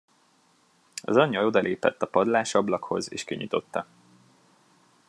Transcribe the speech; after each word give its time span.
Az 1.03 1.17
anyja 1.17 1.45
odalépett 1.45 2.01
a 2.01 2.07
padlásablakhoz, 2.07 3.11
és 3.11 3.23
kinyitotta. 3.23 3.87